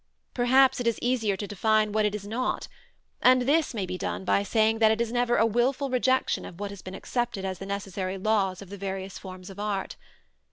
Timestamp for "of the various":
8.63-9.19